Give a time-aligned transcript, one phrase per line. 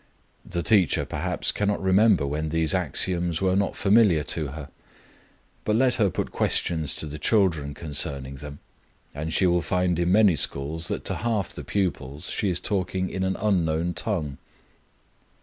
[0.43, 4.69] The teacher, perhaps, cannot remember when these axioms were not familiar to her;
[5.63, 8.57] but let her put questions to the children concerning them,
[9.13, 13.11] and she will find in many schools that to half the pupils she is talking
[13.11, 14.39] in an unknown tongue.